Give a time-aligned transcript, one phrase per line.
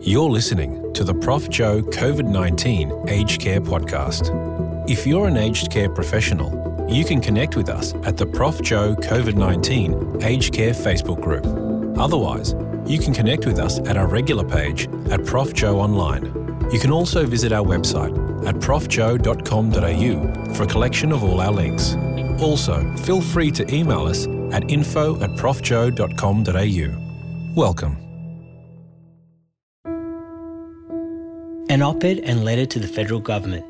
[0.00, 1.50] You're listening to the Prof.
[1.50, 4.30] Joe COVID 19 Aged Care Podcast.
[4.88, 8.62] If you're an aged care professional, you can connect with us at the Prof.
[8.62, 11.44] Joe COVID 19 Aged Care Facebook group.
[11.98, 12.54] Otherwise,
[12.86, 15.52] you can connect with us at our regular page at Prof.
[15.52, 16.26] Joe Online.
[16.70, 18.14] You can also visit our website
[18.46, 21.96] at profjoe.com.au for a collection of all our links.
[22.40, 27.54] Also, feel free to email us at info at profjoe.com.au.
[27.54, 28.07] Welcome.
[31.70, 33.62] An op ed and letter to the federal government.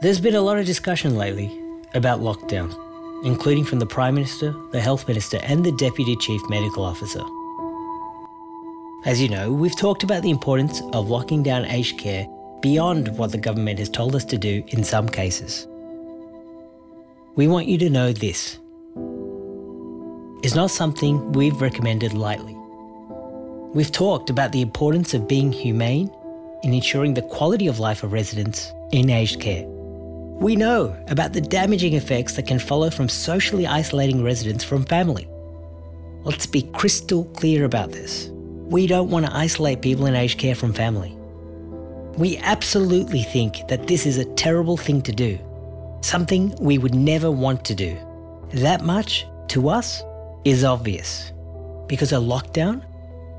[0.00, 1.50] There's been a lot of discussion lately
[1.92, 2.72] about lockdown,
[3.24, 7.24] including from the Prime Minister, the Health Minister, and the Deputy Chief Medical Officer.
[9.06, 12.28] As you know, we've talked about the importance of locking down aged care
[12.62, 15.66] beyond what the government has told us to do in some cases.
[17.34, 18.60] We want you to know this
[20.44, 22.57] is not something we've recommended lightly.
[23.78, 26.10] We've talked about the importance of being humane
[26.64, 29.64] in ensuring the quality of life of residents in aged care.
[29.68, 35.28] We know about the damaging effects that can follow from socially isolating residents from family.
[36.24, 38.30] Let's be crystal clear about this.
[38.32, 41.16] We don't want to isolate people in aged care from family.
[42.16, 45.38] We absolutely think that this is a terrible thing to do,
[46.00, 47.96] something we would never want to do.
[48.54, 50.02] That much, to us,
[50.44, 51.30] is obvious
[51.86, 52.82] because a lockdown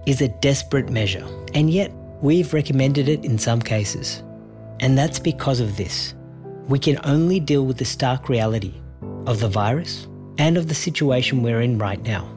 [0.05, 4.23] is a desperate measure, and yet we've recommended it in some cases.
[4.79, 6.15] And that's because of this.
[6.67, 8.73] We can only deal with the stark reality
[9.25, 12.29] of the virus and of the situation we're in right now.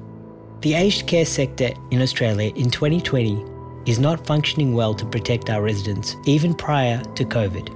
[0.60, 3.44] The aged care sector in Australia in 2020
[3.86, 7.68] is not functioning well to protect our residents, even prior to COVID.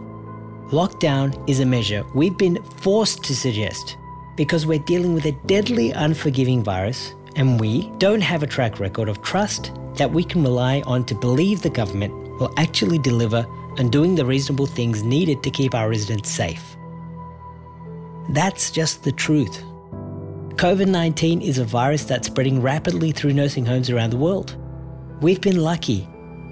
[0.71, 3.97] Lockdown is a measure we've been forced to suggest
[4.37, 9.09] because we're dealing with a deadly, unforgiving virus and we don't have a track record
[9.09, 13.47] of trust that we can rely on to believe the government will actually deliver
[13.79, 16.77] on doing the reasonable things needed to keep our residents safe.
[18.31, 19.63] That's just the truth.
[20.57, 24.57] COVID 19 is a virus that's spreading rapidly through nursing homes around the world.
[25.21, 26.09] We've been lucky.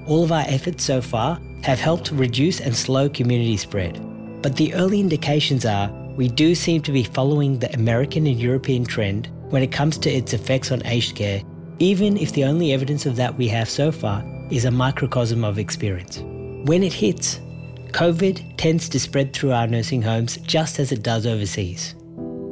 [0.07, 4.01] All of our efforts so far have helped reduce and slow community spread.
[4.43, 8.85] But the early indications are we do seem to be following the American and European
[8.85, 11.43] trend when it comes to its effects on aged care,
[11.79, 15.59] even if the only evidence of that we have so far is a microcosm of
[15.59, 16.21] experience.
[16.67, 17.41] When it hits,
[17.89, 21.95] COVID tends to spread through our nursing homes just as it does overseas.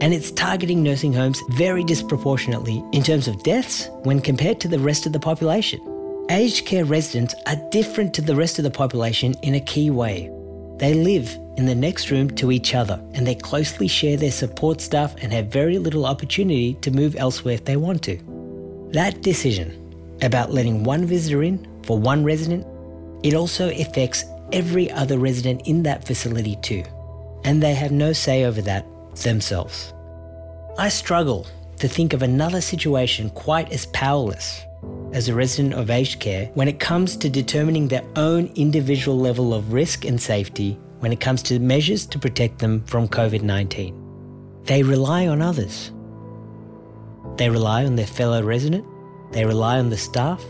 [0.01, 4.79] And it's targeting nursing homes very disproportionately in terms of deaths when compared to the
[4.79, 5.81] rest of the population.
[6.31, 10.31] Aged care residents are different to the rest of the population in a key way.
[10.83, 14.81] They live in the next room to each other and they closely share their support
[14.81, 18.19] staff and have very little opportunity to move elsewhere if they want to.
[18.91, 22.67] That decision about letting one visitor in for one resident,
[23.23, 26.83] it also affects every other resident in that facility too,
[27.45, 28.85] and they have no say over that
[29.15, 29.95] themselves.
[30.79, 31.47] I struggle
[31.79, 34.65] to think of another situation quite as powerless
[35.13, 39.53] as a resident of aged care when it comes to determining their own individual level
[39.53, 43.99] of risk and safety when it comes to measures to protect them from COVID 19.
[44.65, 45.93] They rely on others.
[47.37, 48.85] They rely on their fellow resident,
[49.33, 50.45] they rely on the staff,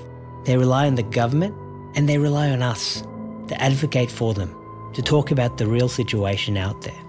[0.45, 1.55] they rely on the government,
[1.95, 3.03] and they rely on us
[3.49, 4.55] to advocate for them,
[4.95, 7.01] to talk about the real situation out there.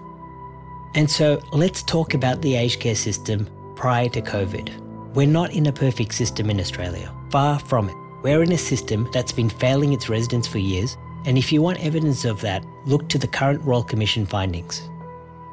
[0.94, 4.83] And so let's talk about the aged care system prior to COVID.
[5.14, 7.94] We're not in a perfect system in Australia, far from it.
[8.24, 11.78] We're in a system that's been failing its residents for years, and if you want
[11.78, 14.82] evidence of that, look to the current Royal Commission findings.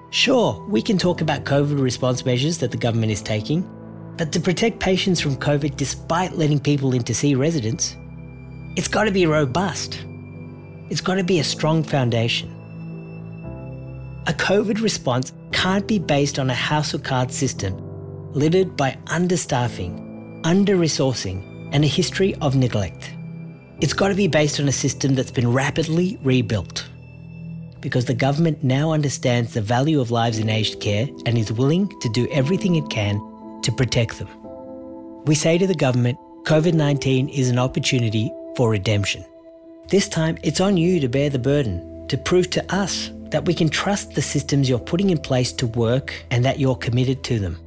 [0.10, 3.62] Sure, we can talk about COVID response measures that the government is taking,
[4.18, 7.96] but to protect patients from COVID despite letting people in to see residents,
[8.76, 10.04] it's got to be robust.
[10.90, 12.50] It's got to be a strong foundation.
[14.26, 17.91] A COVID response can't be based on a house of cards system
[18.34, 23.14] littered by understaffing, under resourcing, and a history of neglect.
[23.80, 26.88] It's got to be based on a system that's been rapidly rebuilt.
[27.80, 31.90] Because the government now understands the value of lives in aged care and is willing
[32.02, 33.20] to do everything it can
[33.64, 34.30] to protect them.
[35.26, 39.26] We say to the government COVID 19 is an opportunity for redemption.
[39.90, 43.54] This time, it's on you to bear the burden, to prove to us that we
[43.54, 47.40] can trust the systems you're putting in place to work and that you're committed to
[47.40, 47.58] them.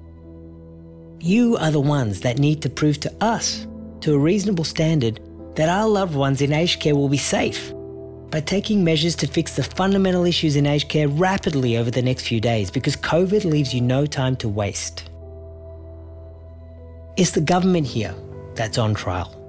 [1.20, 3.66] You are the ones that need to prove to us,
[4.00, 5.20] to a reasonable standard,
[5.54, 7.72] that our loved ones in aged care will be safe
[8.30, 12.26] by taking measures to fix the fundamental issues in aged care rapidly over the next
[12.26, 15.08] few days because COVID leaves you no time to waste.
[17.16, 18.14] It's the government here
[18.56, 19.40] that's on trial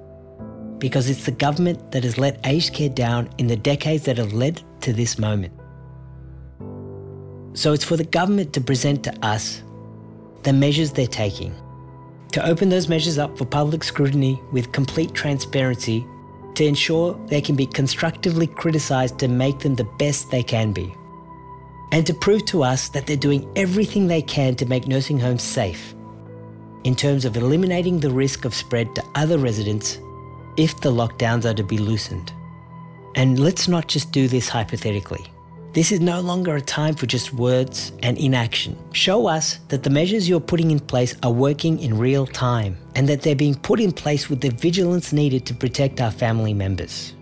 [0.78, 4.32] because it's the government that has let aged care down in the decades that have
[4.32, 5.52] led to this moment.
[7.54, 9.62] So it's for the government to present to us
[10.46, 11.52] the measures they're taking,
[12.30, 16.06] to open those measures up for public scrutiny with complete transparency
[16.54, 20.94] to ensure they can be constructively criticised to make them the best they can be.
[21.90, 25.42] And to prove to us that they're doing everything they can to make nursing homes
[25.42, 25.96] safe
[26.84, 29.98] in terms of eliminating the risk of spread to other residents
[30.56, 32.32] if the lockdowns are to be loosened.
[33.16, 35.26] And let's not just do this hypothetically.
[35.76, 38.78] This is no longer a time for just words and inaction.
[38.94, 43.06] Show us that the measures you're putting in place are working in real time and
[43.10, 47.12] that they're being put in place with the vigilance needed to protect our family members.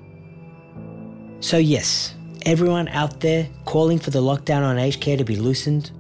[1.41, 2.15] So, yes,
[2.47, 5.91] everyone out there calling for the lockdown on aged care to be loosened,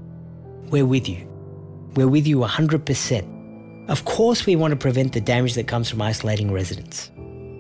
[0.70, 1.26] we're with you.
[1.96, 3.90] We're with you 100%.
[3.90, 7.10] Of course, we want to prevent the damage that comes from isolating residents.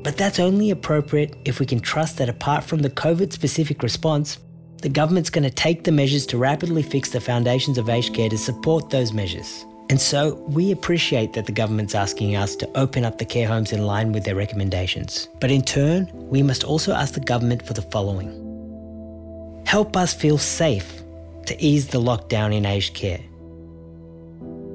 [0.04, 4.38] But that's only appropriate if we can trust that apart from the COVID specific response,
[4.84, 8.28] the government's going to take the measures to rapidly fix the foundations of aged care
[8.28, 9.64] to support those measures.
[9.88, 13.72] And so we appreciate that the government's asking us to open up the care homes
[13.72, 15.30] in line with their recommendations.
[15.40, 20.36] But in turn, we must also ask the government for the following Help us feel
[20.36, 21.02] safe
[21.46, 23.20] to ease the lockdown in aged care.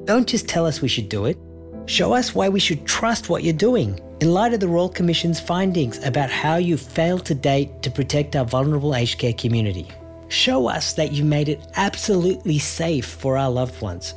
[0.05, 1.38] Don't just tell us we should do it,
[1.85, 5.39] show us why we should trust what you're doing in light of the Royal Commission's
[5.39, 9.88] findings about how you've failed to date to protect our vulnerable aged care community.
[10.29, 14.13] Show us that you've made it absolutely safe for our loved ones.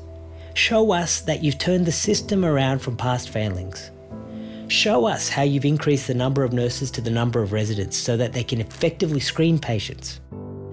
[0.52, 3.90] Show us that you've turned the system around from past failings.
[4.68, 8.18] Show us how you've increased the number of nurses to the number of residents so
[8.18, 10.20] that they can effectively screen patients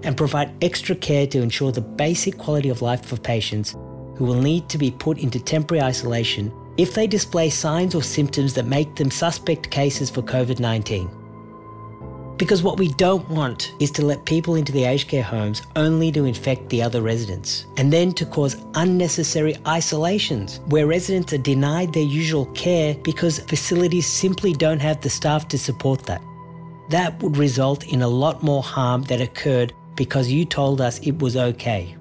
[0.02, 3.72] and provide extra care to ensure the basic quality of life for patients
[4.16, 8.52] who will need to be put into temporary isolation if they display signs or symptoms
[8.52, 11.19] that make them suspect cases for COVID 19.
[12.40, 16.10] Because what we don't want is to let people into the aged care homes only
[16.12, 21.92] to infect the other residents, and then to cause unnecessary isolations where residents are denied
[21.92, 26.22] their usual care because facilities simply don't have the staff to support that.
[26.88, 31.18] That would result in a lot more harm that occurred because you told us it
[31.18, 31.94] was okay.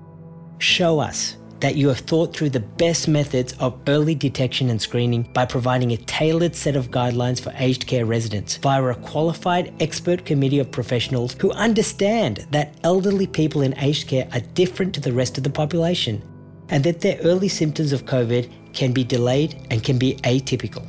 [0.59, 5.24] Show us that you have thought through the best methods of early detection and screening
[5.34, 10.26] by providing a tailored set of guidelines for aged care residents via a qualified expert
[10.26, 15.12] committee of professionals who understand that elderly people in aged care are different to the
[15.12, 16.22] rest of the population
[16.70, 20.88] and that their early symptoms of COVID can be delayed and can be atypical.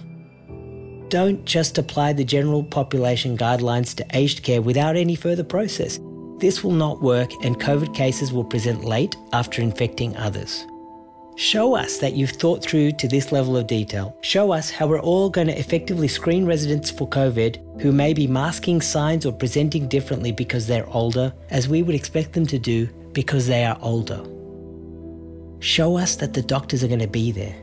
[1.09, 5.99] Don't just apply the general population guidelines to aged care without any further process.
[6.41, 10.67] This will not work and COVID cases will present late after infecting others.
[11.37, 14.17] Show us that you've thought through to this level of detail.
[14.23, 18.27] Show us how we're all going to effectively screen residents for COVID who may be
[18.27, 22.87] masking signs or presenting differently because they're older, as we would expect them to do
[23.13, 24.25] because they are older.
[25.61, 27.55] Show us that the doctors are going to be there,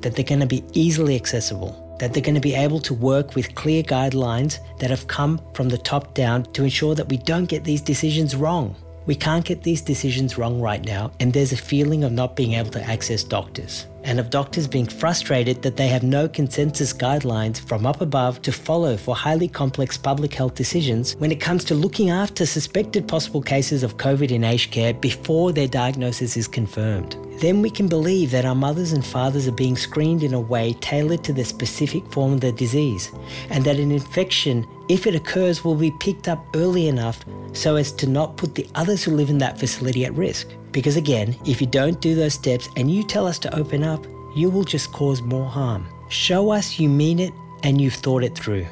[0.00, 3.34] that they're going to be easily accessible, that they're going to be able to work
[3.34, 7.46] with clear guidelines that have come from the top down to ensure that we don't
[7.46, 8.74] get these decisions wrong.
[9.06, 12.54] We can't get these decisions wrong right now, and there's a feeling of not being
[12.54, 17.58] able to access doctors, and of doctors being frustrated that they have no consensus guidelines
[17.58, 21.74] from up above to follow for highly complex public health decisions when it comes to
[21.74, 27.16] looking after suspected possible cases of COVID in aged care before their diagnosis is confirmed
[27.38, 30.72] then we can believe that our mothers and fathers are being screened in a way
[30.74, 33.10] tailored to the specific form of the disease,
[33.50, 37.90] and that an infection, if it occurs, will be picked up early enough so as
[37.92, 40.48] to not put the others who live in that facility at risk.
[40.74, 44.04] Because again, if you don't do those steps and you tell us to open up,
[44.34, 45.86] you will just cause more harm.
[46.08, 48.66] Show us you mean it and you've thought it through.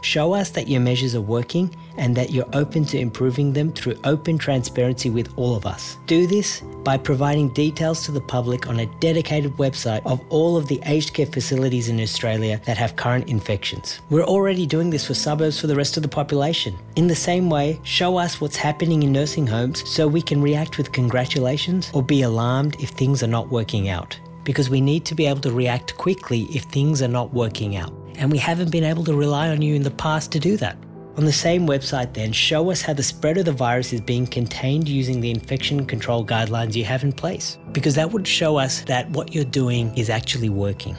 [0.00, 3.96] Show us that your measures are working and that you're open to improving them through
[4.04, 5.96] open transparency with all of us.
[6.06, 10.66] Do this by providing details to the public on a dedicated website of all of
[10.68, 14.00] the aged care facilities in Australia that have current infections.
[14.10, 16.76] We're already doing this for suburbs for the rest of the population.
[16.96, 20.78] In the same way, show us what's happening in nursing homes so we can react
[20.78, 24.18] with congratulations or be alarmed if things are not working out.
[24.44, 27.92] Because we need to be able to react quickly if things are not working out
[28.16, 30.76] and we haven't been able to rely on you in the past to do that.
[31.16, 34.26] On the same website, then, show us how the spread of the virus is being
[34.26, 38.80] contained using the infection control guidelines you have in place, because that would show us
[38.82, 40.96] that what you're doing is actually working.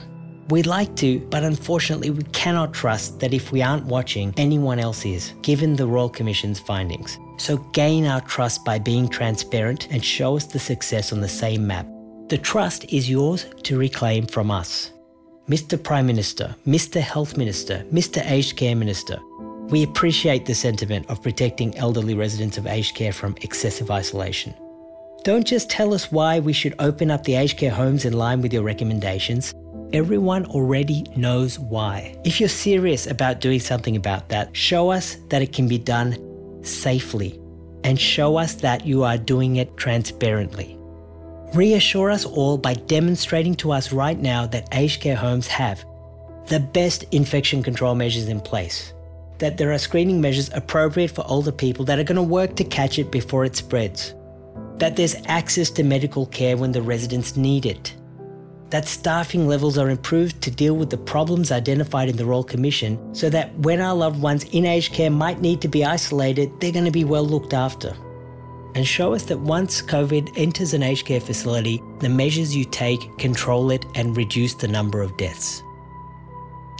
[0.49, 5.05] We'd like to, but unfortunately, we cannot trust that if we aren't watching, anyone else
[5.05, 7.17] is, given the Royal Commission's findings.
[7.37, 11.67] So gain our trust by being transparent and show us the success on the same
[11.67, 11.87] map.
[12.29, 14.91] The trust is yours to reclaim from us.
[15.49, 15.81] Mr.
[15.81, 16.99] Prime Minister, Mr.
[16.99, 18.23] Health Minister, Mr.
[18.25, 19.19] Aged Care Minister,
[19.69, 24.53] we appreciate the sentiment of protecting elderly residents of aged care from excessive isolation.
[25.23, 28.41] Don't just tell us why we should open up the aged care homes in line
[28.41, 29.53] with your recommendations.
[29.91, 32.15] Everyone already knows why.
[32.23, 36.63] If you're serious about doing something about that, show us that it can be done
[36.63, 37.39] safely
[37.83, 40.77] and show us that you are doing it transparently.
[41.53, 45.85] Reassure us all by demonstrating to us right now that aged care homes have
[46.47, 48.93] the best infection control measures in place,
[49.39, 52.63] that there are screening measures appropriate for older people that are going to work to
[52.63, 54.13] catch it before it spreads,
[54.77, 57.95] that there's access to medical care when the residents need it,
[58.69, 63.13] that staffing levels are improved to deal with the problems identified in the Royal Commission
[63.13, 66.71] so that when our loved ones in aged care might need to be isolated, they're
[66.71, 67.95] going to be well looked after.
[68.73, 73.17] And show us that once COVID enters an aged care facility, the measures you take
[73.17, 75.63] control it and reduce the number of deaths.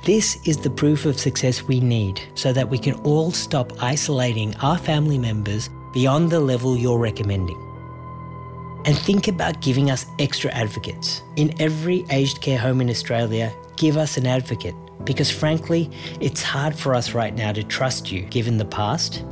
[0.05, 4.55] This is the proof of success we need so that we can all stop isolating
[4.57, 7.59] our family members beyond the level you're recommending.
[8.85, 11.23] And think about giving us extra advocates.
[11.37, 15.89] In every aged care home in Australia, give us an advocate because frankly,
[16.21, 19.23] it's hard for us right now to trust you given the past.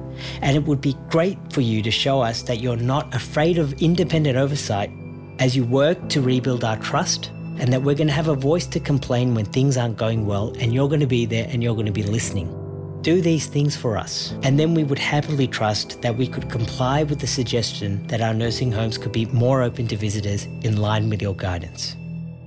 [0.41, 3.79] And it would be great for you to show us that you're not afraid of
[3.79, 4.89] independent oversight
[5.37, 8.65] as you work to rebuild our trust and that we're going to have a voice
[8.67, 11.75] to complain when things aren't going well and you're going to be there and you're
[11.75, 12.59] going to be listening
[13.03, 14.33] do these things for us.
[14.43, 18.33] And then we would happily trust that we could comply with the suggestion that our
[18.33, 21.95] nursing homes could be more open to visitors in line with your guidance.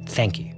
[0.07, 0.56] Thank you.